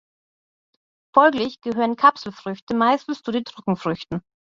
[1.13, 4.23] Folglich gehören Kapselfrüchte meistens zu den Trockenfrüchten.